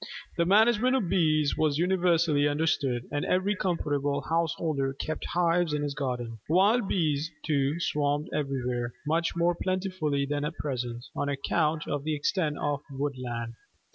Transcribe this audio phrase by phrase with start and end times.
[0.35, 5.93] The management of Bees was universally understood, and every comfortable householder kept hives in his
[5.93, 6.39] garden.
[6.49, 12.15] Wild bees, too, swarmed everywhere much more plentifully than at present, on account of the
[12.15, 13.53] extent of woodland.